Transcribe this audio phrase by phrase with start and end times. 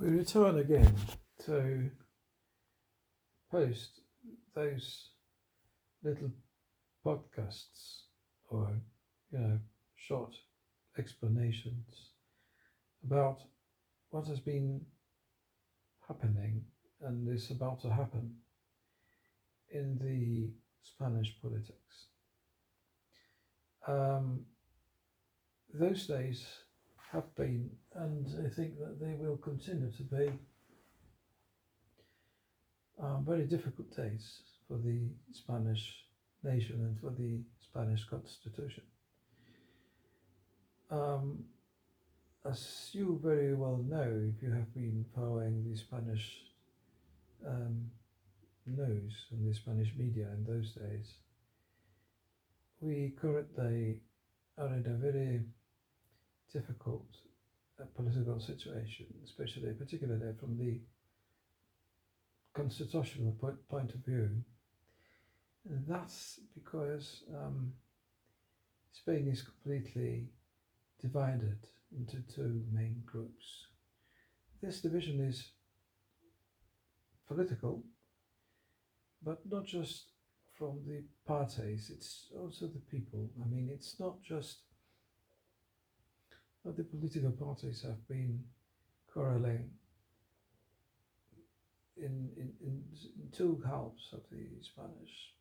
[0.00, 0.94] We return again
[1.46, 1.90] to
[3.50, 4.02] post
[4.54, 5.08] those
[6.04, 6.30] little
[7.04, 8.02] podcasts
[8.48, 8.80] or,
[9.32, 9.58] you know,
[9.96, 10.36] short
[10.98, 12.12] explanations
[13.04, 13.40] about
[14.10, 14.82] what has been
[16.06, 16.62] happening
[17.00, 18.36] and is about to happen
[19.72, 20.48] in the
[20.84, 22.06] Spanish politics.
[23.88, 24.44] Um,
[25.74, 26.46] those days
[27.12, 30.32] have been, and I think that they will continue to be,
[33.00, 36.04] um, very difficult days for the Spanish
[36.42, 38.84] nation and for the Spanish constitution.
[40.90, 41.44] Um,
[42.44, 46.44] as you very well know, if you have been following the Spanish
[47.46, 47.90] um,
[48.66, 51.14] news and the Spanish media in those days,
[52.80, 54.00] we currently
[54.56, 55.42] are in a very
[56.52, 57.06] difficult
[57.80, 60.80] uh, political situation, especially particularly from the
[62.54, 63.36] constitutional
[63.68, 64.30] point of view.
[65.86, 67.72] That's because um,
[68.92, 70.28] Spain is completely
[71.00, 71.58] divided
[71.96, 73.66] into two main groups.
[74.62, 75.52] This division is
[77.28, 77.84] political,
[79.22, 80.06] but not just
[80.58, 83.30] from the parties, it's also the people.
[83.40, 84.62] I mean, it's not just
[86.68, 88.44] that the political parties have been
[89.10, 89.70] quarreling
[91.96, 92.82] in, in, in,
[93.16, 95.32] in two halves of the Spanish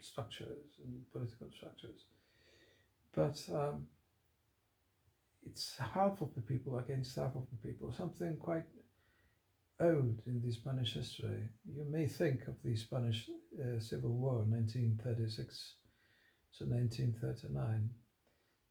[0.00, 2.06] structures and political structures.
[3.14, 3.86] But um,
[5.46, 8.64] it's half of the people against half of the people, something quite
[9.80, 11.48] old in the Spanish history.
[11.72, 13.28] You may think of the Spanish
[13.60, 15.74] uh, Civil War, 1936
[16.58, 17.90] to 1939,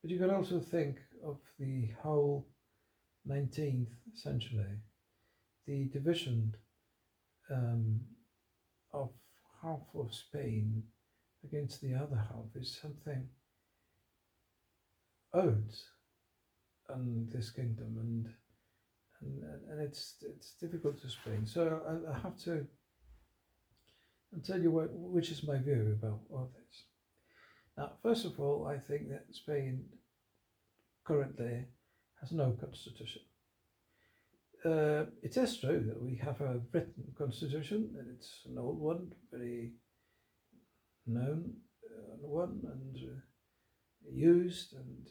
[0.01, 2.47] but you can also think of the whole
[3.29, 4.79] 19th century,
[5.67, 6.53] the division
[7.51, 7.99] um,
[8.93, 9.09] of
[9.61, 10.83] half of Spain
[11.43, 13.27] against the other half is something
[15.33, 15.73] old
[16.89, 18.27] in this kingdom and
[19.21, 21.45] and, and it's it's difficult to explain.
[21.45, 22.65] So I, I have to
[24.33, 26.83] I'll tell you what which is my view about all this.
[27.77, 29.85] Now, first of all, I think that Spain
[31.03, 31.65] currently
[32.19, 33.21] has no constitution.
[34.63, 39.11] Uh, it is true that we have a written constitution, and it's an old one,
[39.31, 39.71] very
[41.07, 41.53] known
[41.83, 43.19] uh, one, and uh,
[44.13, 45.07] used and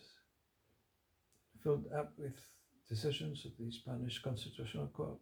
[1.62, 2.39] filled up with
[2.89, 5.19] decisions of the Spanish Constitutional Court,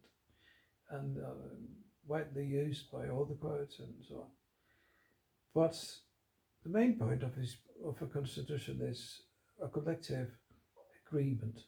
[0.90, 1.30] and uh,
[2.06, 4.30] widely used by all the courts and so on.
[5.54, 5.76] But
[6.64, 9.22] the main point of, his, of a constitution is
[9.62, 10.30] a collective
[11.08, 11.60] agreement,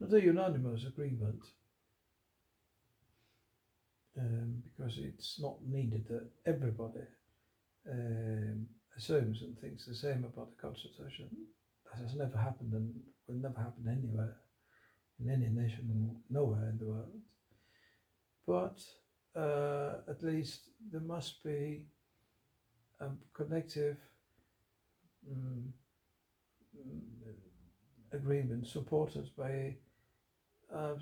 [0.00, 1.42] not a unanimous agreement,
[4.18, 7.04] um, because it's not needed that everybody
[7.90, 11.28] um, assumes and thinks the same about the constitution.
[11.84, 12.94] That has never happened and
[13.28, 14.36] will never happen anywhere,
[15.20, 17.20] in any nation, nowhere in the world.
[18.46, 18.80] But
[19.38, 21.82] uh, at least there must be
[23.00, 23.96] a collective
[25.30, 25.72] um,
[28.16, 29.76] agreement supported by
[30.74, 30.94] uh,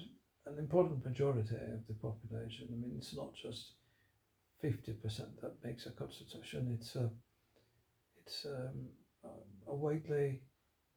[0.46, 2.68] an important majority of the population.
[2.70, 3.72] I mean, it's not just
[4.62, 7.10] 50% that makes a constitution, it's a,
[8.24, 8.88] it's um,
[9.66, 10.40] a widely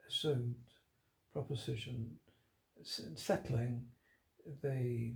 [0.07, 0.55] assumed
[1.33, 2.11] proposition
[2.83, 3.83] settling
[4.61, 5.13] the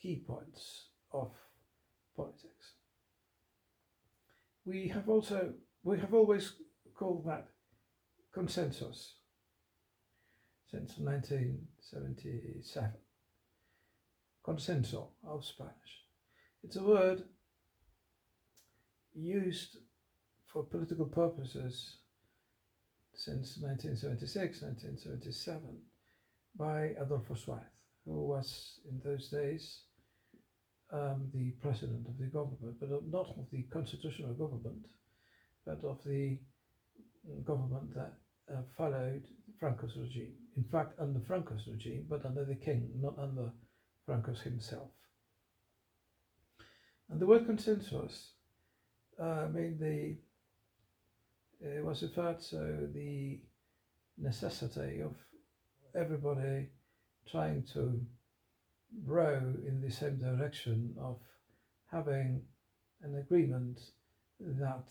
[0.00, 1.30] key points of
[2.16, 2.74] politics.
[4.64, 5.52] We have also,
[5.84, 6.52] we have always
[6.94, 7.48] called that
[8.32, 9.14] consensus
[10.70, 12.92] since 1977.
[14.46, 16.04] Consenso of Spanish.
[16.62, 17.24] It's a word
[19.14, 19.78] used
[20.46, 21.98] for political purposes
[23.14, 25.60] since 1976, 1977
[26.56, 27.64] by Adolfo Suárez,
[28.04, 29.80] who was in those days
[30.92, 34.86] um, the president of the government, but not of the constitutional government,
[35.64, 36.38] but of the
[37.44, 38.12] government that
[38.52, 39.24] uh, followed
[39.58, 40.34] Franco's regime.
[40.56, 43.50] In fact, under Franco's regime, but under the king, not under
[44.06, 44.88] Franco's himself.
[47.10, 48.32] And the word consensus
[49.20, 50.16] uh, made the
[51.60, 53.40] it was referred to the
[54.18, 55.14] necessity of
[55.94, 56.68] everybody
[57.30, 58.00] trying to
[59.04, 61.18] row in the same direction of
[61.90, 62.42] having
[63.02, 63.80] an agreement
[64.40, 64.84] that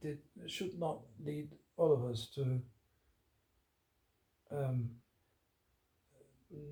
[0.00, 2.60] did should not lead all of us to
[4.50, 4.90] um,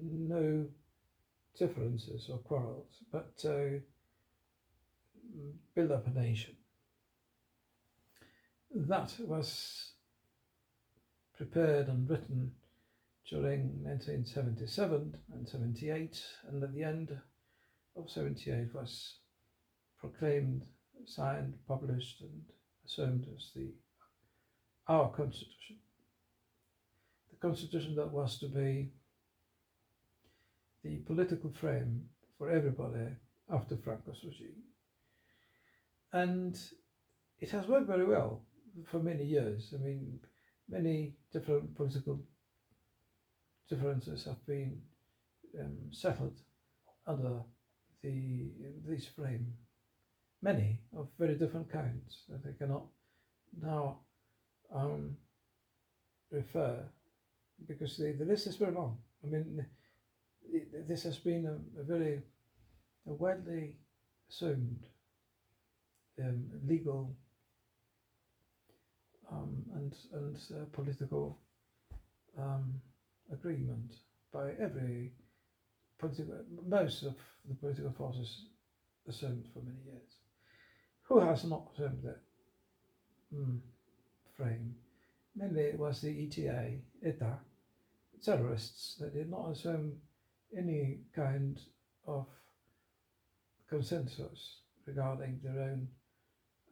[0.03, 0.67] know
[1.59, 3.81] differences or quarrels, but to
[5.75, 6.57] build up a nation.
[8.75, 9.93] That was
[11.37, 12.53] prepared and written
[13.29, 17.17] during 1977 and 78, and at the end
[17.97, 19.15] of 78 was
[19.99, 20.63] proclaimed,
[21.07, 22.43] signed, published, and
[22.85, 23.73] assumed as the
[24.89, 25.77] our constitution.
[27.31, 28.91] The constitution that was to be
[30.83, 32.03] the political frame
[32.39, 33.07] for everybody
[33.53, 34.63] after Franco's regime.
[36.13, 36.59] And
[37.39, 38.43] it has worked very well
[38.87, 39.75] for many years.
[39.75, 40.21] I mean,
[40.69, 42.21] many different political
[43.69, 44.81] differences have been
[45.59, 46.41] um, settled
[47.07, 47.41] under
[48.03, 48.51] the
[48.87, 49.53] this frame.
[50.43, 52.85] Many of very different kinds that I cannot
[53.61, 54.01] now
[54.75, 55.17] um,
[56.31, 56.83] refer
[57.67, 58.99] because the, the list is very long.
[59.23, 59.67] I mean,
[60.89, 62.21] this has been a, a very
[63.07, 63.75] a widely
[64.29, 64.87] assumed
[66.21, 67.15] um, legal
[69.31, 71.39] um, and and uh, political
[72.39, 72.81] um,
[73.33, 73.95] agreement
[74.33, 75.13] by every
[75.99, 76.35] political
[76.67, 77.15] most of
[77.49, 78.47] the political forces
[79.09, 80.17] assumed for many years.
[81.05, 82.21] Who has not assumed that
[83.35, 83.59] mm,
[84.37, 84.75] frame?
[85.35, 87.39] Mainly it was the ETA, ETA,
[88.23, 90.01] terrorists that did not assume
[90.57, 91.59] any kind
[92.07, 92.27] of
[93.69, 95.89] consensus regarding their own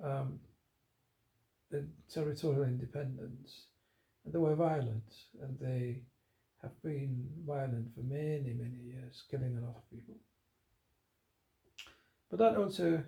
[0.02, 0.40] um,
[2.12, 3.66] territorial independence.
[4.25, 6.02] And they were violent, and they
[6.62, 10.16] have been violent for many, many years, killing a lot of people.
[12.30, 13.02] But that also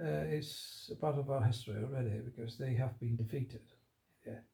[0.00, 3.62] uh, is a part of our history already, because they have been defeated
[4.26, 4.44] yet.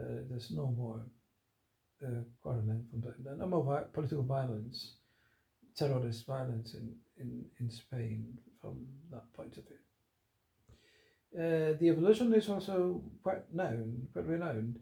[0.00, 1.00] Uh, there's no more
[2.04, 3.38] uh, quarreling from that.
[3.38, 4.94] No more political violence,
[5.76, 9.76] terrorist violence in, in, in Spain from that point of view.
[11.32, 14.78] Uh, the evolution is also quite known, quite renowned,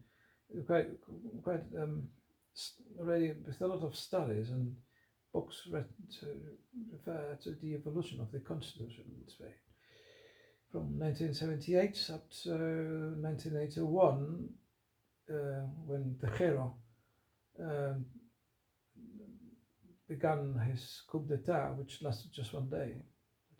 [0.66, 0.88] quite
[1.42, 2.08] quite um,
[2.98, 4.74] already with a lot of studies and
[5.32, 6.26] books written to
[6.90, 9.54] refer to the evolution of the constitution in Spain.
[10.72, 12.50] From 1978 up to
[13.20, 14.48] 1981,
[15.30, 15.34] uh,
[15.86, 16.72] when Tejero
[17.60, 18.04] um,
[20.08, 22.94] began his coup d'etat, which lasted just one day,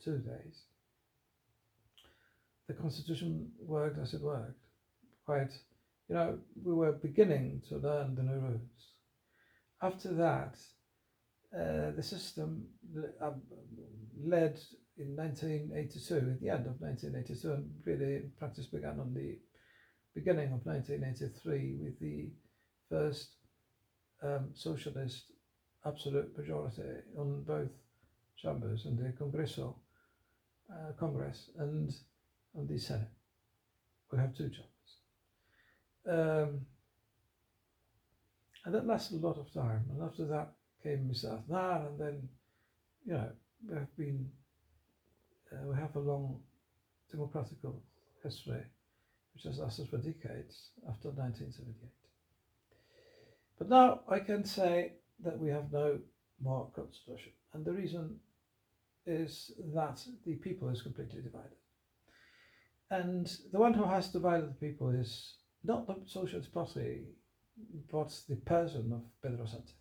[0.03, 0.65] two days
[2.69, 4.61] the constitution worked as it worked.
[5.25, 5.53] Quite,
[6.09, 8.93] you know, we were beginning to learn the new rules.
[9.83, 10.59] After that,
[11.55, 12.67] uh, the system
[13.23, 13.31] uh,
[14.23, 14.61] led
[14.99, 19.39] in 1982, at the end of 1982, and really practice began on the
[20.15, 22.31] beginning of 1983 with the
[22.91, 23.37] first
[24.23, 25.25] um, socialist
[25.87, 26.83] absolute majority
[27.17, 27.71] on both
[28.37, 29.75] chambers in the Congreso,
[30.71, 31.93] uh, Congress, and
[32.55, 33.09] and the Senate.
[34.11, 34.69] We have two chambers.
[36.09, 36.61] Um,
[38.65, 39.85] and that lasted a lot of time.
[39.91, 41.43] And after that came Mr.
[41.43, 42.29] Aznar, and then,
[43.07, 43.31] you know,
[43.69, 44.29] we have been,
[45.53, 46.41] uh, we have a long
[47.11, 47.83] democratical
[48.23, 48.63] history,
[49.35, 52.08] which has lasted for decades after 1978.
[53.59, 54.93] But now I can say
[55.25, 55.99] that we have no
[56.41, 57.33] more constitution.
[57.53, 58.17] And the reason
[59.07, 61.57] is that the people is completely divided.
[62.91, 67.05] And the one who has divided the people is not the Socialist Party,
[67.91, 69.75] but the person of Pedro Sanchez.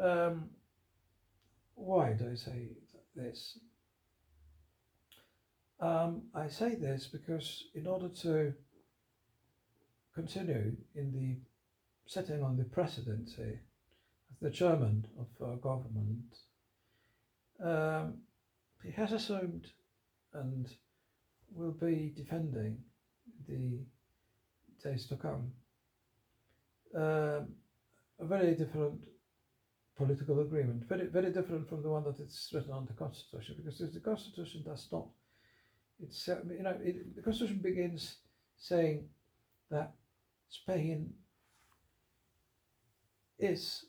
[0.00, 0.50] Um,
[1.74, 2.68] why do I say
[3.14, 3.58] this?
[5.80, 8.54] Um, I say this because in order to
[10.14, 11.36] continue in the
[12.06, 13.58] setting on the presidency
[14.30, 16.36] as the chairman of our government,
[17.62, 18.14] um,
[18.82, 19.66] he has assumed
[20.34, 20.68] and
[21.54, 22.78] will be defending
[23.48, 23.78] the
[24.82, 25.52] days to come.
[26.94, 27.48] Um,
[28.18, 29.00] a very different
[29.96, 33.92] political agreement, very very different from the one that is written on the constitution, because
[33.92, 35.08] the constitution does not.
[36.02, 38.16] It's you know it, the constitution begins
[38.56, 39.08] saying
[39.70, 39.92] that
[40.48, 41.12] Spain
[43.38, 43.84] is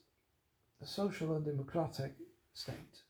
[0.81, 2.13] a social and democratic
[2.53, 3.03] state.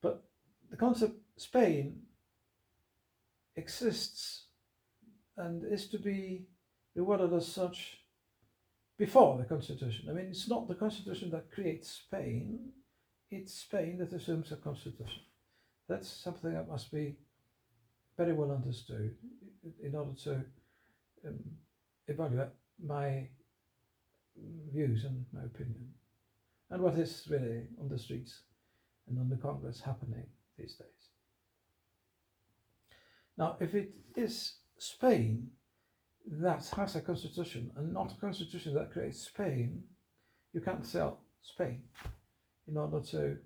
[0.00, 0.22] But
[0.70, 2.02] the concept Spain
[3.56, 4.46] exists
[5.36, 6.46] and is to be
[6.94, 7.98] rewarded as such
[8.98, 10.08] before the constitution.
[10.08, 12.72] I mean, it's not the constitution that creates Spain,
[13.30, 15.22] it's Spain that assumes a constitution.
[15.88, 17.16] That's something that must be
[18.16, 19.16] very well understood
[19.82, 20.44] in order to
[21.26, 21.38] um,
[22.08, 22.50] evaluate
[22.84, 23.28] my
[24.72, 25.88] views and my opinion.
[26.70, 28.42] and what is really on the streets
[29.08, 30.26] and on the Congress happening
[30.58, 31.02] these days.
[33.36, 35.50] Now, if it is Spain
[36.26, 39.82] that has a constitution and not a constitution that creates Spain,
[40.52, 41.82] you can't sell Spain
[42.68, 43.36] in order to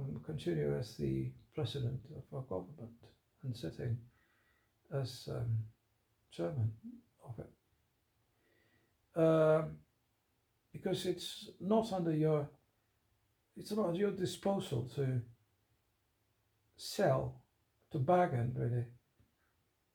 [0.00, 2.90] um, continue as the president of our government
[3.44, 3.98] and sitting
[4.92, 5.58] as um,
[6.30, 6.72] chairman
[7.24, 9.20] of it.
[9.20, 9.76] Um,
[10.72, 12.48] because it's not under your
[13.56, 15.20] it's not at your disposal to
[16.76, 17.42] sell
[17.90, 18.84] to bargain really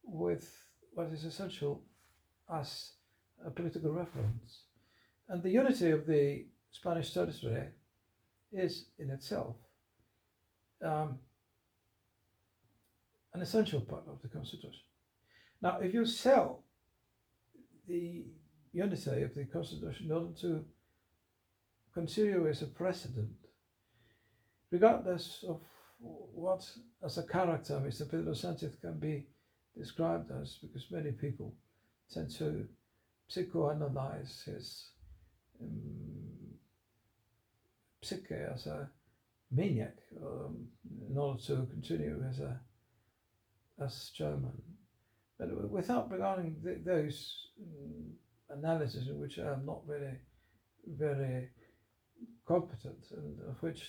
[0.03, 1.83] with what is essential
[2.53, 2.93] as
[3.45, 4.63] a political reference
[5.29, 7.67] and the unity of the Spanish territory
[8.51, 9.55] is in itself
[10.83, 11.19] um,
[13.33, 14.81] an essential part of the constitution.
[15.61, 16.63] Now, if you sell
[17.87, 18.25] the
[18.77, 20.63] unity of the constitution in order to
[21.93, 23.35] consider as a precedent,
[24.71, 25.61] regardless of
[25.99, 26.63] what
[27.03, 28.09] as a character Mr.
[28.09, 29.25] Pedro Sanchez can be
[29.75, 31.55] described as, because many people
[32.13, 32.67] tend to
[33.29, 34.91] psychoanalyze his
[35.59, 36.53] um,
[38.03, 38.89] psyche as a
[39.51, 40.67] maniac um,
[41.09, 42.59] in order to continue as a
[43.79, 44.61] as German.
[45.37, 48.13] But without regarding th- those um,
[48.49, 50.17] analyses, in which I'm not really
[50.87, 51.49] very
[52.47, 53.83] competent, and of which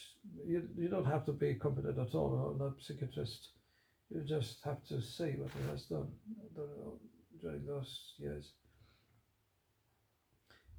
[0.45, 3.51] you, you don't have to be competent at all, or not a psychiatrist.
[4.11, 6.09] You just have to see what he has done
[7.41, 8.53] during those years.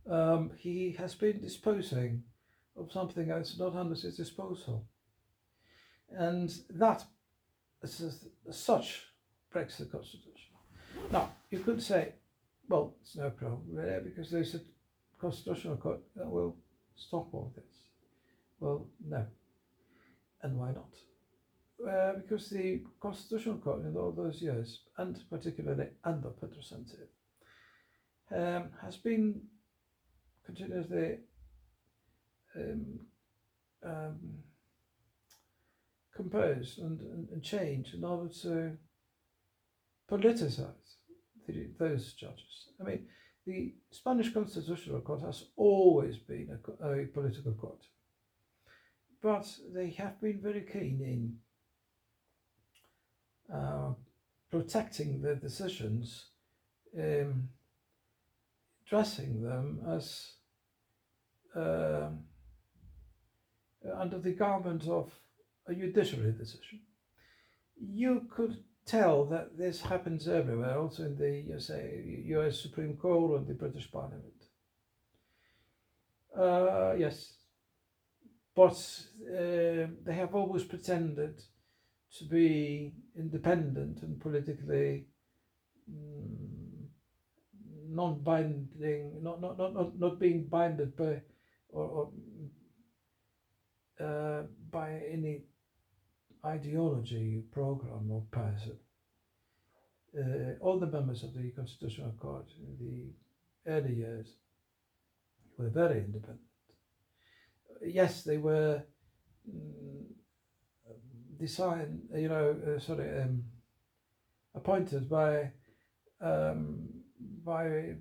[0.10, 2.24] Um, he has been disposing
[2.76, 4.88] of something that's not under his disposal.
[6.10, 7.04] And that,
[7.84, 9.04] as, such,
[9.52, 10.52] breaks the Constitution.
[11.12, 12.14] Now, you could say,
[12.70, 14.62] well, it's no problem, really, because there's a
[15.20, 16.56] constitutional court that will
[16.96, 17.66] stop all this.
[18.60, 19.26] Well, no.
[20.44, 20.94] And why not?
[21.86, 27.10] Uh, because the constitutional court in all those years, and particularly under Pedro Sanchez,
[28.36, 29.42] um, has been
[30.46, 31.18] continuously
[32.56, 33.00] um,
[33.84, 34.20] um,
[36.16, 38.78] composed and, and, and changed in order to
[40.12, 40.99] politicize
[41.78, 42.70] those judges.
[42.80, 43.08] I mean,
[43.46, 47.82] the Spanish Constitutional Court has always been a, a political court,
[49.22, 51.38] but they have been very keen in
[53.56, 53.94] uh,
[54.52, 56.26] protecting their decisions,
[56.98, 57.50] um,
[58.88, 60.34] dressing them as
[61.56, 62.20] um,
[63.98, 65.12] under the garment of
[65.68, 66.82] a judiciary decision.
[67.80, 73.48] You could tell that this happens everywhere, also in the say, US Supreme Court and
[73.48, 74.34] the British Parliament.
[76.36, 77.34] Uh, yes,
[78.56, 78.78] but
[79.32, 81.42] uh, they have always pretended
[82.18, 85.06] to be independent and politically
[85.90, 86.88] mm,
[87.90, 91.22] non-binding, not, not, not, not, not being binded by
[91.70, 92.12] or,
[94.00, 95.44] or uh, by any
[96.46, 98.78] ideology, program, or person.
[100.18, 104.28] Uh, all the members of the Constitutional Court in the early years
[105.58, 106.40] were very independent.
[107.86, 108.84] Yes, they were
[109.48, 110.06] mm,
[111.40, 113.44] designed, you know, uh, sorry, um,
[114.56, 115.52] appointed by
[116.22, 116.90] um,
[117.46, 117.96] by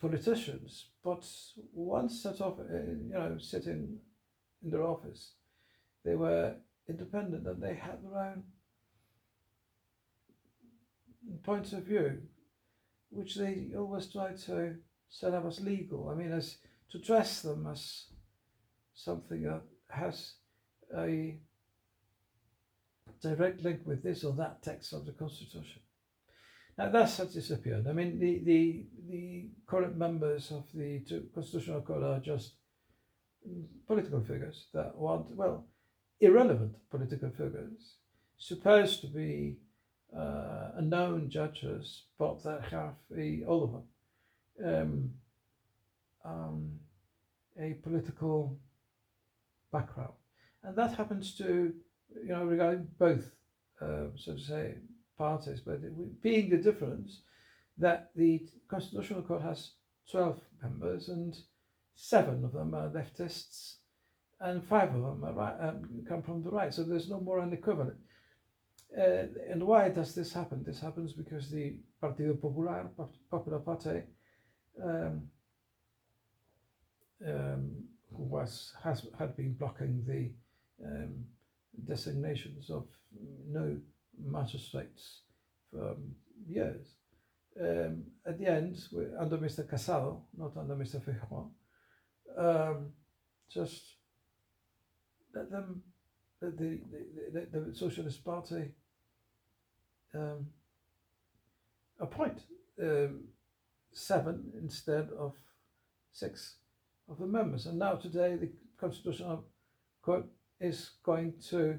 [0.00, 1.26] politicians, but
[1.72, 3.98] once set off, uh, you know, sitting
[4.62, 5.34] in their office,
[6.04, 6.54] they were
[6.90, 8.42] independent and they had their own
[11.42, 12.18] points of view,
[13.10, 14.76] which they always try to
[15.08, 16.08] set up as legal.
[16.08, 16.58] I mean, as
[16.90, 18.06] to dress them as
[18.94, 20.34] something that has
[20.96, 21.38] a
[23.22, 25.82] direct link with this or that text of the Constitution.
[26.78, 27.86] Now that's has disappeared.
[27.86, 31.02] I mean, the, the, the current members of the
[31.34, 32.54] Constitutional Court are just
[33.86, 35.66] political figures that want, well,
[36.20, 37.94] irrelevant political figures,
[38.38, 39.56] supposed to be
[40.16, 43.82] uh, known judges, but that have a, all of them
[44.64, 45.10] um,
[46.24, 46.72] um,
[47.58, 48.58] a political
[49.72, 50.12] background.
[50.62, 51.72] And that happens to,
[52.22, 53.30] you know, regarding both,
[53.80, 54.74] uh, so to say,
[55.16, 55.80] parties, but
[56.22, 57.20] being the difference
[57.78, 59.72] that the Constitutional Court has
[60.10, 61.36] 12 members and
[61.94, 63.76] seven of them are leftists
[64.40, 66.72] and five of them right, um, come from the right.
[66.72, 67.98] So there's no more an equivalent.
[68.96, 70.64] Uh, and why does this happen?
[70.64, 72.90] This happens because the Partido Popular,
[73.30, 74.02] Popular Party,
[74.82, 75.22] um,
[77.26, 77.70] um,
[78.10, 80.32] was has had been blocking the
[80.84, 81.24] um,
[81.86, 82.86] designations of
[83.46, 83.80] new
[84.18, 85.20] magistrates
[85.70, 85.96] for
[86.48, 86.94] years.
[87.60, 88.76] Um, at the end,
[89.18, 89.68] under Mr.
[89.68, 91.00] Casado, not under Mr.
[91.02, 91.50] Feijóo,
[92.38, 92.92] um,
[93.52, 93.96] just
[95.34, 95.82] let them,
[96.40, 96.80] the, the,
[97.32, 98.64] the, the Socialist Party
[100.14, 100.46] um,
[102.00, 102.40] appoint
[102.82, 103.24] um,
[103.92, 105.34] seven instead of
[106.12, 106.56] six
[107.08, 107.66] of the members.
[107.66, 109.44] And now today the Constitutional
[110.02, 110.24] Court
[110.60, 111.78] is going to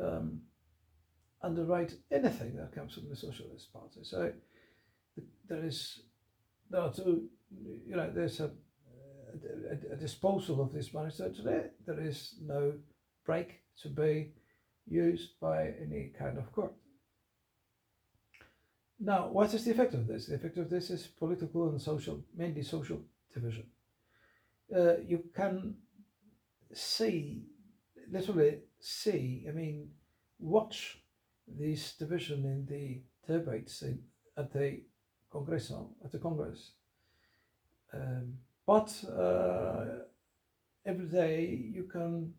[0.00, 0.40] um,
[1.42, 4.00] underwrite anything that comes from the Socialist Party.
[4.02, 4.32] So
[5.48, 6.00] there is,
[6.70, 7.28] there are two,
[7.86, 8.50] you know, there's a,
[9.70, 11.10] a, a disposal of this money.
[11.10, 12.74] So today there is no
[13.24, 14.32] break to be
[14.86, 16.74] used by any kind of court.
[19.00, 20.26] Now, what is the effect of this?
[20.26, 23.00] The effect of this is political and social, mainly social
[23.32, 23.66] division.
[24.74, 25.74] Uh, you can
[26.72, 27.42] see,
[28.10, 29.90] literally see, I mean,
[30.38, 30.98] watch
[31.46, 34.00] this division in the debates in,
[34.36, 34.82] at the
[35.32, 36.72] Congreso, at the Congress.
[37.92, 38.34] Um,
[38.66, 39.84] but uh,
[40.86, 42.34] every day you can,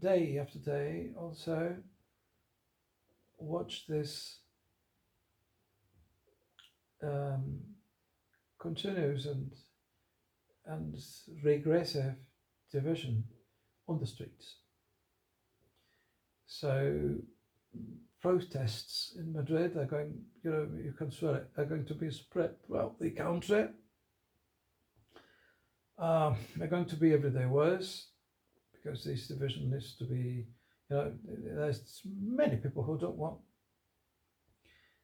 [0.00, 1.76] day after day, also
[3.38, 4.40] watch this
[7.02, 7.60] um,
[8.58, 9.52] continuous and
[10.66, 10.96] and
[11.42, 12.14] regressive
[12.70, 13.24] division
[13.88, 14.56] on the streets.
[16.46, 17.14] So
[18.20, 22.10] protests in Madrid are going, you know, you can swear it, are going to be
[22.10, 23.68] spread throughout the country.
[25.98, 28.08] Um, they're going to be everyday worse
[28.72, 30.46] because this division needs to be,
[30.88, 33.38] you know, there's many people who don't want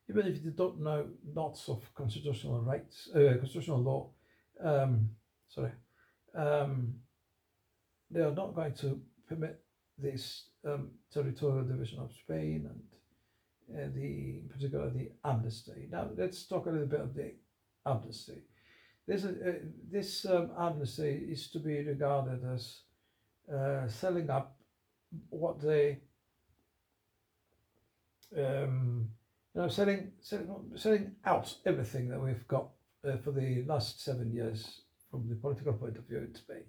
[0.09, 4.11] even if they don't know lots of constitutional rights, uh, constitutional law,
[4.63, 5.09] um,
[5.49, 5.73] sorry,
[6.35, 6.95] um,
[8.11, 9.61] they are not going to permit
[9.99, 15.89] this um, territorial division of Spain and uh, the, in particular, the amnesty.
[15.91, 17.33] Now, let's talk a little bit of the
[17.87, 18.43] amnesty.
[19.07, 19.53] This, uh,
[19.91, 22.81] this um, amnesty is to be regarded as
[23.53, 24.57] uh, selling up
[25.29, 25.99] what they
[28.37, 29.09] um,
[29.55, 32.69] you know, selling, selling, selling out everything that we've got
[33.07, 36.65] uh, for the last seven years from the political point of view in Spain.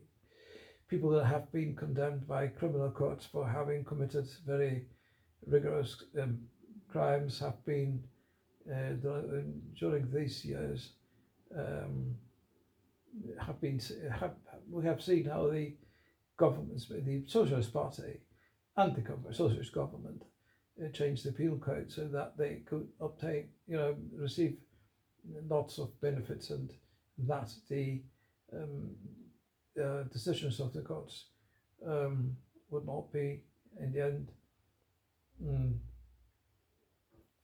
[0.87, 4.85] People that have been condemned by criminal courts for having committed very
[5.47, 6.39] rigorous um,
[6.91, 8.03] crimes have been
[8.71, 8.93] uh,
[9.79, 10.91] during these years
[11.57, 12.15] um,
[13.45, 13.79] have been
[14.11, 14.33] have,
[14.69, 15.73] we have seen how the
[16.37, 18.19] governments, the Socialist Party
[18.77, 20.23] and the Socialist government
[20.93, 24.57] changed the penal code so that they could obtain, you know, receive
[25.49, 26.71] lots of benefits and
[27.17, 28.01] that the
[28.53, 28.89] um,
[29.81, 31.25] uh, decisions of the courts
[31.87, 32.35] um,
[32.69, 33.41] would not be
[33.79, 34.31] in the end
[35.47, 35.79] um,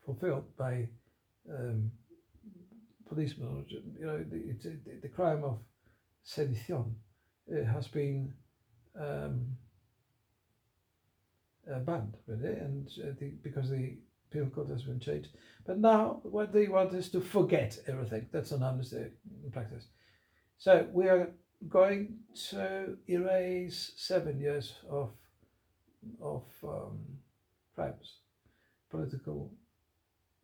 [0.06, 0.88] fulfilled by
[1.50, 1.92] um,
[3.12, 3.66] policemen.
[4.00, 5.60] You know, the, the, the crime of
[6.24, 6.96] sedition
[7.74, 8.34] has been
[9.00, 9.58] um,
[11.72, 13.98] uh, banned really, and uh, the, because the
[14.32, 15.30] penal code has been changed.
[15.66, 18.28] But now what they want is to forget everything.
[18.32, 19.08] That's an amnesty
[19.44, 19.88] in practice.
[20.58, 21.32] So we are
[21.68, 22.16] going
[22.50, 25.10] to erase seven years of
[26.22, 27.00] of um,
[27.76, 28.16] crimes,
[28.90, 29.52] political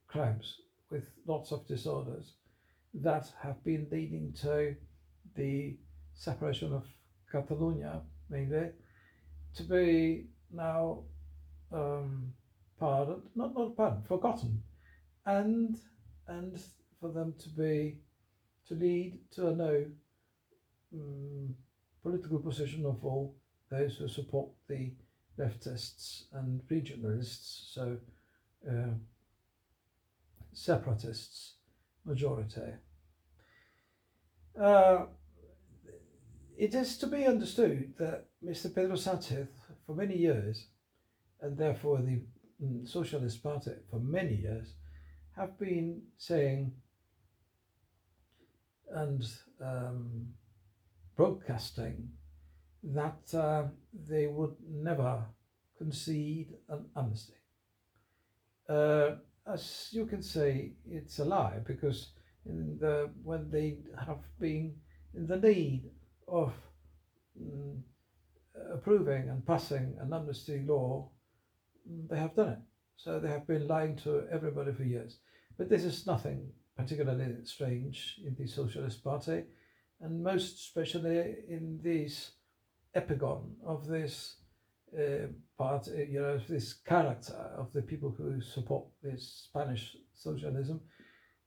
[0.08, 0.58] crimes
[0.92, 2.34] with lots of disorders
[3.02, 4.76] that have been leading to
[5.36, 5.78] the
[6.14, 6.86] separation of
[7.32, 8.70] Catalonia mainly
[9.56, 11.04] to be now
[11.72, 12.34] um,
[12.80, 14.64] pardoned, not not pardoned, forgotten,
[15.26, 15.78] and
[16.28, 16.60] and
[17.00, 18.00] for them to be
[18.68, 19.86] to lead to a no
[20.94, 21.56] um,
[22.04, 23.36] political position of all
[23.70, 24.94] those who support the
[25.38, 27.98] leftists and regionalists, so
[28.70, 28.94] uh,
[30.54, 31.56] separatists
[32.06, 32.74] majority.
[34.60, 35.06] Uh,
[36.58, 38.74] it is to be understood that Mr.
[38.74, 39.48] Pedro Sanchez
[39.86, 40.68] for many years,
[41.42, 42.22] and therefore the
[42.64, 44.74] mm, Socialist Party for many years,
[45.36, 46.72] have been saying
[48.92, 49.24] and
[49.62, 50.28] um,
[51.16, 52.10] broadcasting
[52.84, 53.64] that uh,
[54.08, 55.24] they would never
[55.78, 57.34] concede an amnesty.
[58.68, 59.12] Uh,
[59.46, 62.12] as you can say, it's a lie because
[62.50, 64.76] in the, when they have been
[65.14, 65.90] in the need
[66.28, 66.54] of
[67.40, 67.84] um,
[68.74, 71.10] approving and passing an amnesty law,
[72.10, 72.60] they have done it.
[72.98, 75.18] So they have been lying to everybody for years.
[75.58, 79.44] But this is nothing particularly strange in the Socialist Party.
[80.02, 82.32] and most especially in this
[82.96, 84.38] epigon of this
[84.98, 90.80] uh, part, you know, this character of the people who support this Spanish socialism,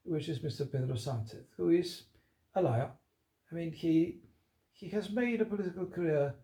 [0.04, 0.70] which is Mr.
[0.70, 2.04] Pedro Sanchez, who is
[2.54, 2.90] a liar.
[3.50, 4.18] I mean, he
[4.72, 6.34] he has made a political career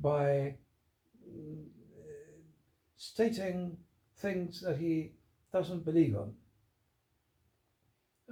[0.00, 0.54] by
[1.28, 1.64] mm,
[2.96, 3.76] stating
[4.18, 5.12] things that he
[5.52, 6.34] doesn't believe on.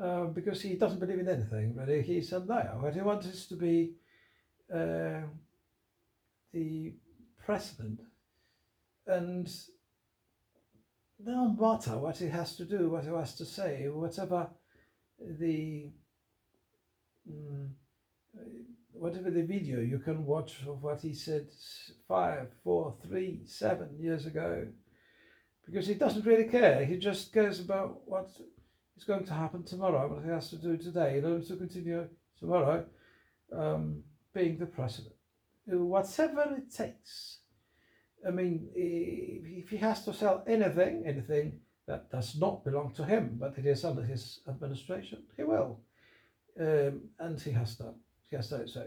[0.00, 2.02] Uh, because he doesn't believe in anything, really.
[2.02, 2.76] He's a liar.
[2.78, 3.94] What he wants is to be
[4.72, 5.22] uh,
[6.52, 6.92] the
[7.44, 8.00] president.
[9.06, 9.50] And
[11.18, 14.48] no matter what he has to do, what he has to say, whatever
[15.20, 15.90] the
[17.30, 17.68] mm,
[18.92, 21.48] whatever the video you can watch of what he said
[22.06, 24.66] five, four, three, seven years ago,
[25.66, 26.84] because he doesn't really care.
[26.84, 28.30] He just cares about what
[28.96, 32.08] is going to happen tomorrow, what he has to do today in order to continue
[32.38, 32.84] tomorrow
[33.56, 34.02] um,
[34.34, 35.14] being the president.
[35.66, 37.40] Whatever it takes.
[38.26, 43.36] I mean, if he has to sell anything, anything that does not belong to him,
[43.40, 45.80] but it is under his administration, he will.
[46.60, 47.94] Um, and he has done.
[48.30, 48.86] Yes, so, so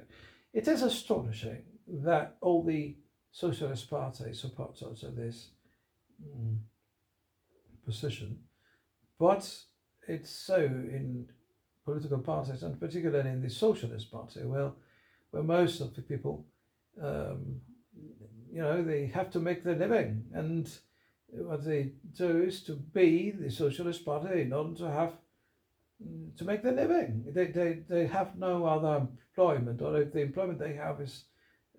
[0.53, 2.95] it is astonishing that all the
[3.31, 5.47] Socialist Party supports also this
[6.23, 6.57] mm,
[7.85, 8.37] position,
[9.19, 9.49] but
[10.07, 11.27] it's so in
[11.83, 14.75] political parties and particularly in the Socialist Party, well,
[15.31, 16.45] where most of the people,
[17.01, 17.61] um,
[18.53, 20.69] you know, they have to make their living, and
[21.31, 25.13] what they do is to be the Socialist Party in order to have
[26.05, 27.25] mm, to make their living.
[27.27, 31.25] They, they, they have no other employment, or if the employment they have is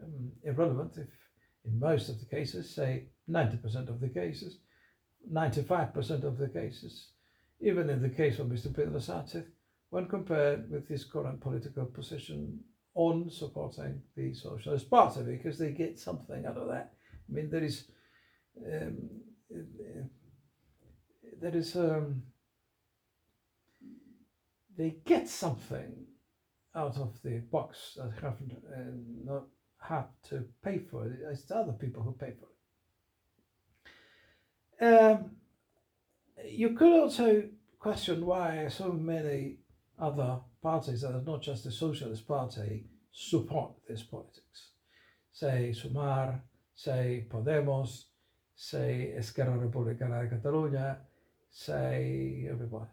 [0.02, 1.08] um, irrelevant, if
[1.64, 4.58] in most of the cases, say 90% of the cases,
[5.30, 7.08] 95% of the cases,
[7.60, 8.74] even in the case of Mr.
[8.74, 9.46] Pedro Sánchez,
[9.90, 12.58] when compared with his current political position
[12.94, 16.92] on supporting the Socialist Party, because they get something out of that.
[17.28, 17.84] I mean, there is,
[18.66, 18.98] um,
[21.40, 22.22] there is, um,
[24.76, 26.06] they get something
[26.74, 28.80] out of the box that haven't uh,
[29.24, 29.44] not
[29.78, 31.18] had to pay for it.
[31.30, 32.46] It's the other people who pay for
[34.80, 34.84] it.
[34.84, 35.32] Um,
[36.44, 37.44] you could also
[37.78, 39.58] question why so many
[39.98, 44.70] other parties that are not just the Socialist Party support this politics.
[45.32, 46.40] Say Sumar,
[46.74, 48.04] say Podemos,
[48.54, 50.98] say Esquerra Republicana de Catalunya,
[51.50, 52.90] say everybody.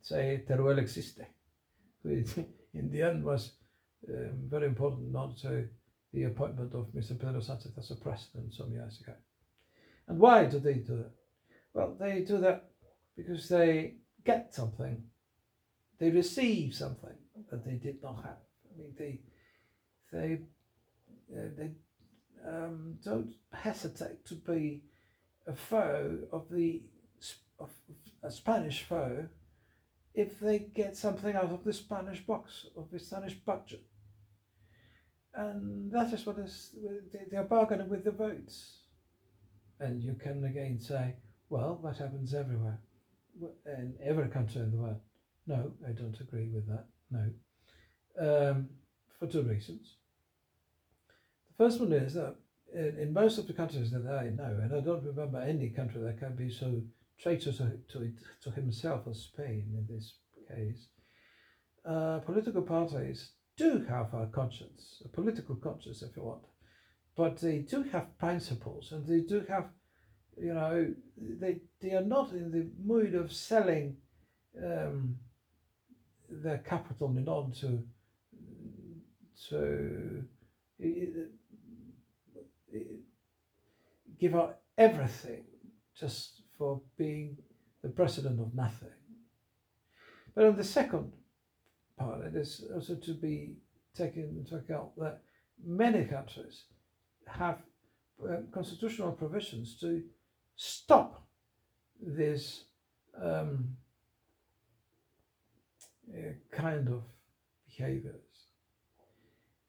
[0.00, 1.26] Say Teruel existe.
[2.04, 3.52] in the end was
[4.08, 5.66] um, very important not to
[6.12, 7.18] the appointment of Mr.
[7.18, 9.14] Pedro Sanchez as a president some years ago.
[10.06, 11.12] And why do they do that?
[11.72, 12.70] Well, they do that
[13.16, 15.02] because they get something,
[15.98, 17.16] they receive something
[17.50, 18.38] that they did not have.
[18.72, 19.20] I mean, they
[20.12, 20.38] they
[21.36, 21.70] uh, they
[22.46, 24.82] um, don't hesitate to be
[25.46, 26.82] a foe of the
[27.58, 27.70] of
[28.22, 29.28] a Spanish foe
[30.14, 33.82] if they get something out of the Spanish box, of the Spanish budget.
[35.34, 36.74] And that is what is,
[37.30, 38.78] they are bargaining with the votes.
[39.80, 41.16] And you can again say,
[41.48, 42.78] well, that happens everywhere,
[43.66, 45.00] in every country in the world.
[45.46, 46.86] No, I don't agree with that.
[47.10, 47.30] No.
[48.20, 48.68] Um,
[49.18, 49.96] for two reasons.
[51.56, 52.36] First one is that
[52.74, 56.18] in, most of the countries that I know, and I don't remember any country that
[56.18, 56.82] can be so
[57.18, 58.12] traitor to, to,
[58.42, 60.14] to himself as Spain in this
[60.48, 60.88] case,
[61.84, 66.42] uh, political parties do have a conscience, a political conscience, if you want,
[67.16, 69.66] but they do have principles and they do have,
[70.36, 73.96] you know, they, they are not in the mood of selling
[74.60, 75.16] um,
[76.28, 77.82] their capital in order to,
[79.48, 80.24] to
[84.18, 85.44] give up everything
[85.98, 87.36] just for being
[87.82, 88.88] the president of nothing.
[90.34, 91.12] But on the second
[91.98, 93.56] part, it is also to be
[93.94, 95.22] taken into account that
[95.64, 96.64] many countries
[97.26, 97.58] have
[98.22, 100.02] uh, constitutional provisions to
[100.56, 101.26] stop
[102.00, 102.64] this
[103.22, 103.76] um,
[106.12, 107.02] uh, kind of
[107.66, 108.23] behaviors.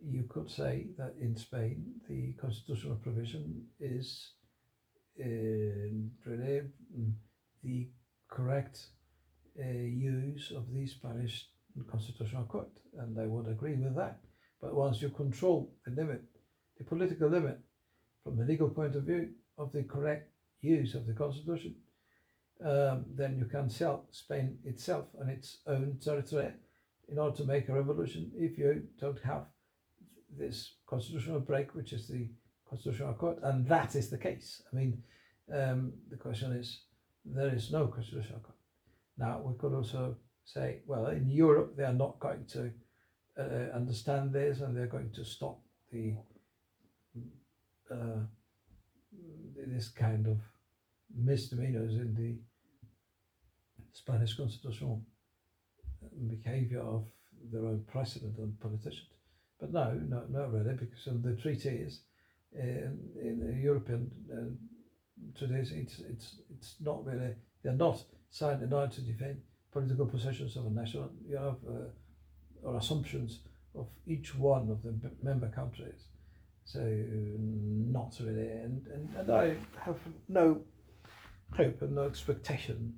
[0.07, 4.33] You could say that in Spain the constitutional provision is
[5.17, 6.61] really
[6.95, 7.13] mm,
[7.63, 7.89] the
[8.29, 8.87] correct
[9.59, 11.47] uh, use of the Spanish
[11.89, 14.19] Constitutional Court, and I would agree with that.
[14.61, 16.21] But once you control the limit,
[16.77, 17.59] the political limit,
[18.23, 21.75] from the legal point of view of the correct use of the Constitution,
[22.63, 26.51] um, then you can sell Spain itself and its own territory
[27.09, 29.45] in order to make a revolution if you don't have
[30.37, 32.27] this constitutional break, which is the
[32.69, 34.61] constitutional court, and that is the case.
[34.71, 35.03] I mean,
[35.53, 36.81] um, the question is
[37.23, 38.57] there is no constitutional court.
[39.17, 42.71] Now we could also say, well, in Europe they are not going to
[43.37, 45.59] uh, understand this, and they're going to stop
[45.91, 46.15] the
[47.91, 48.21] uh,
[49.67, 50.37] this kind of
[51.15, 52.35] misdemeanors in the
[53.93, 55.01] Spanish constitutional
[56.27, 57.05] behavior of
[57.51, 59.14] their own president and politicians.
[59.59, 62.01] But no, no, not really, because of the treaties
[62.53, 68.73] in, in the European uh, treaties, it's, it's, it's not really, they're not signed in
[68.73, 69.41] order to defend
[69.71, 73.39] political positions of a national, you know, uh, or assumptions
[73.75, 76.07] of each one of the member countries.
[76.65, 80.61] So not really, and, and, and I have no
[81.55, 82.95] hope and no expectation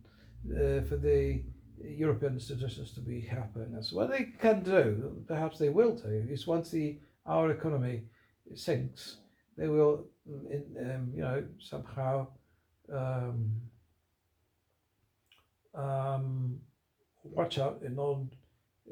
[0.50, 1.44] uh, for the
[1.84, 3.92] European institutions to be helping us.
[3.92, 8.04] What they can do, perhaps they will do, is once the our economy
[8.56, 9.18] sinks,
[9.58, 12.28] they will, um, you know, somehow
[12.94, 13.52] um,
[15.76, 16.60] um,
[17.24, 18.28] watch out in order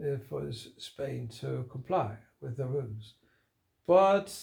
[0.01, 3.13] uh, for Spain to comply with the rules.
[3.87, 4.35] But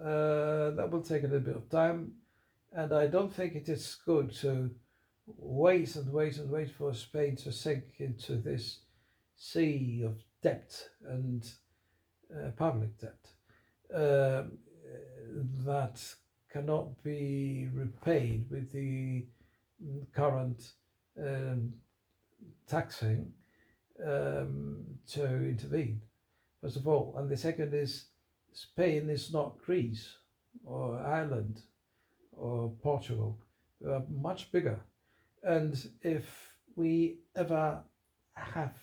[0.00, 2.12] uh, that will take a little bit of time,
[2.72, 4.70] and I don't think it is good to
[5.38, 8.80] wait and wait and wait for Spain to sink into this
[9.36, 11.50] sea of debt and
[12.34, 13.26] uh, public debt
[13.94, 14.58] um,
[15.64, 16.02] that
[16.52, 19.24] cannot be repaid with the
[20.14, 20.72] current
[21.18, 21.72] um,
[22.66, 23.32] taxing
[24.04, 26.00] um, to intervene,
[26.60, 27.14] first of all.
[27.16, 28.06] And the second is
[28.52, 30.16] Spain is not Greece
[30.64, 31.62] or Ireland
[32.32, 33.38] or Portugal.
[33.80, 34.80] They are much bigger
[35.42, 37.82] and if we ever
[38.34, 38.74] have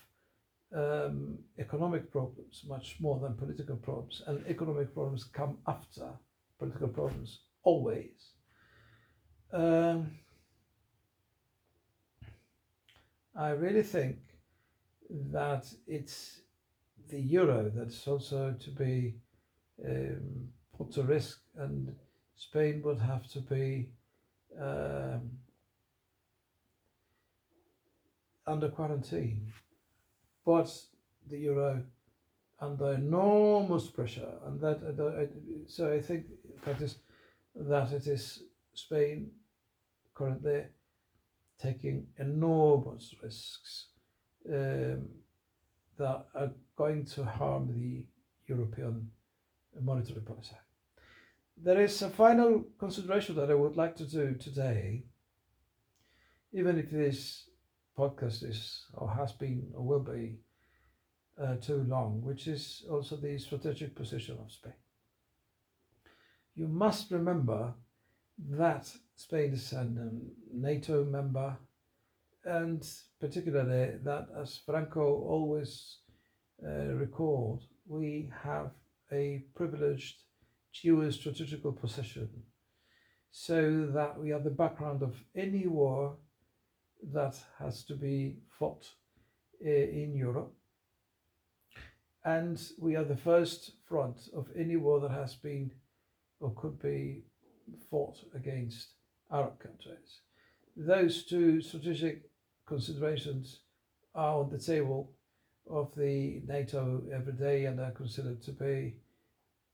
[0.75, 6.07] um, economic problems much more than political problems, and economic problems come after
[6.59, 8.31] political problems always.
[9.53, 10.11] Um,
[13.35, 14.17] I really think
[15.31, 16.41] that it's
[17.09, 19.15] the euro that's also to be
[19.85, 21.95] um, put to risk, and
[22.35, 23.89] Spain would have to be
[24.59, 25.29] um,
[28.47, 29.51] under quarantine,
[30.45, 30.73] but
[31.29, 31.83] the euro
[32.59, 35.25] under enormous pressure, and that uh,
[35.67, 36.95] so I think in practice
[37.55, 39.29] that it is Spain
[40.15, 40.63] currently
[41.61, 43.87] taking enormous risks
[44.49, 45.07] um,
[45.97, 48.05] that are going to harm the
[48.47, 49.09] European
[49.81, 50.55] monetary policy.
[51.57, 55.03] There is a final consideration that I would like to do today,
[56.53, 57.45] even if it is
[57.97, 60.37] podcast is or has been or will be
[61.41, 64.73] uh, too long, which is also the strategic position of Spain.
[66.55, 67.73] You must remember
[68.49, 69.87] that Spain is a
[70.53, 71.57] NATO member,
[72.45, 72.87] and
[73.19, 75.97] particularly that, as Franco always
[76.65, 78.71] uh, recalled, we have
[79.11, 80.23] a privileged
[80.73, 82.29] geostrategical position
[83.31, 86.17] so that we are the background of any war
[87.13, 88.85] that has to be fought
[89.63, 90.53] eh, in Europe.
[92.25, 95.71] And we are the first front of any war that has been
[96.39, 97.23] or could be
[97.89, 98.89] fought against
[99.31, 100.21] Arab countries.
[100.75, 102.29] Those two strategic
[102.65, 103.61] considerations
[104.13, 105.13] are on the table
[105.69, 108.95] of the NATO every day and are considered to be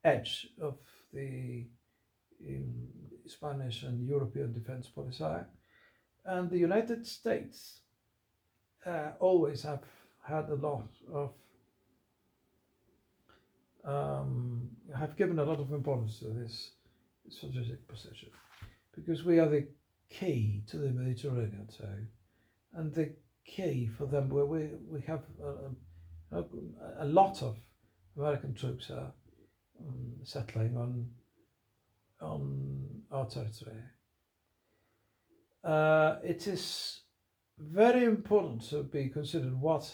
[0.04, 0.78] edge of
[1.14, 1.66] the
[2.48, 2.74] um,
[3.26, 5.24] Spanish and European defense policy
[6.26, 7.82] and the United States
[8.86, 9.84] uh, always have
[10.22, 11.32] had a lot of
[13.86, 16.72] um, have given a lot of importance to this
[17.30, 18.30] strategic position
[18.96, 19.68] because we are the
[20.10, 22.08] key to the Mediterranean too,
[22.74, 23.14] and the
[23.46, 25.24] key for them where we, we have
[26.32, 26.46] a, a,
[27.00, 27.58] a lot of
[28.18, 29.12] American troops are
[29.80, 31.10] um, settling on
[32.22, 33.76] on our territory
[35.64, 37.02] uh, it is
[37.58, 39.90] very important to be considered what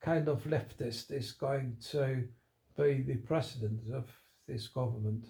[0.00, 2.28] kind of leftist is going to
[2.76, 4.06] be the president of
[4.46, 5.26] this government.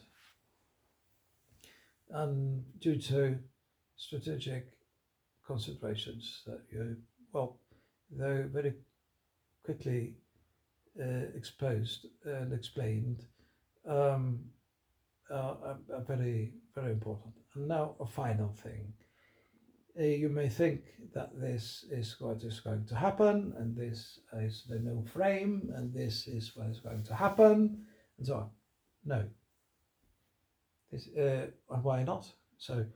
[2.11, 3.39] And due to
[3.97, 4.73] strategic
[5.47, 6.97] considerations that you,
[7.33, 7.59] well,
[8.11, 8.75] they're very
[9.65, 10.15] quickly
[11.01, 13.25] uh, exposed and explained,
[13.89, 14.41] um,
[15.31, 17.35] are, very, very important.
[17.55, 18.93] And now a final thing
[19.97, 20.83] you may think
[21.15, 25.95] that this is what is going to happen, and this is the new frame, and
[25.95, 27.85] this is what is going to happen,
[28.19, 28.51] and so on.
[29.05, 29.25] No.
[30.91, 32.27] This, uh, why not?
[32.59, 32.87] So,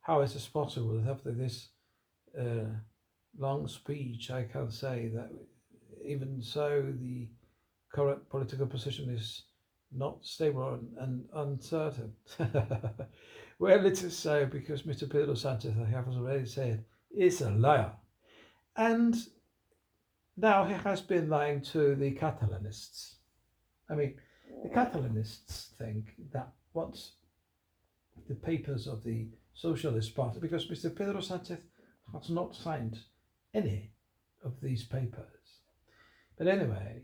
[0.00, 1.02] how is this possible?
[1.08, 1.68] After this
[2.38, 2.66] uh,
[3.38, 5.30] long speech, I can say that
[6.04, 7.28] even so, the
[7.92, 9.44] current political position is
[9.90, 12.12] not stable and uncertain.
[13.58, 15.10] well, it is so because Mr.
[15.10, 17.92] Pedro Sanchez, I have already said, is a liar.
[18.76, 19.14] And
[20.36, 23.14] now he has been lying to the Catalanists.
[23.88, 24.14] I mean,
[24.62, 27.12] the Catalanists think that once
[28.28, 30.94] the papers of the Socialist Party, because Mr.
[30.94, 31.58] Pedro Sanchez
[32.12, 32.98] has not signed
[33.54, 33.92] any
[34.44, 35.60] of these papers.
[36.36, 37.02] But anyway,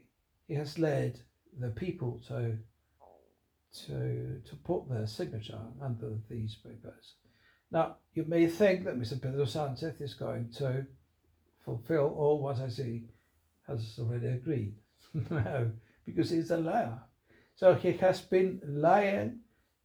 [0.49, 1.21] he has led
[1.59, 2.59] the people to
[3.73, 7.15] to to put their signature under these papers.
[7.71, 9.21] Now, you may think that Mr.
[9.21, 10.87] Pedro Sanchez is going to
[11.65, 13.05] fulfill all what I see
[13.67, 14.75] has already agreed.
[15.31, 15.71] no,
[16.05, 16.99] because he's a liar.
[17.55, 19.41] So he has been lying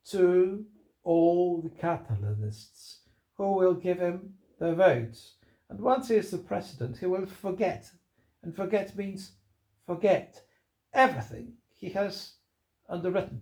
[0.09, 0.65] to
[1.03, 2.99] all the Catalanists
[3.37, 5.33] who will give him their votes.
[5.69, 7.91] And once he is the president, he will forget.
[8.41, 9.33] And forget means
[9.85, 10.41] forget
[10.93, 12.33] everything he has
[12.89, 13.41] underwritten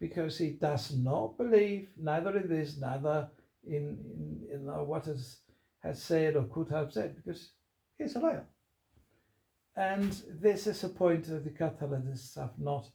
[0.00, 3.28] because he does not believe neither in this, neither
[3.66, 3.98] in,
[4.50, 5.22] in, in
[5.82, 7.52] has said or could have said, because
[7.98, 8.44] he's a liar.
[9.76, 12.86] And this is a point that the Catalanists have not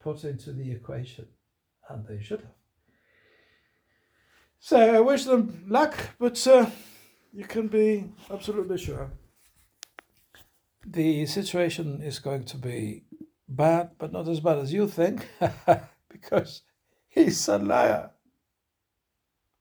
[0.00, 1.26] put into the equation,
[1.88, 2.50] and they should have.
[4.58, 6.70] So I wish them luck, but uh,
[7.32, 9.10] you can be absolutely sure
[10.86, 13.02] the situation is going to be
[13.48, 15.28] bad, but not as bad as you think.
[16.20, 16.62] because
[17.08, 18.10] he's a liar.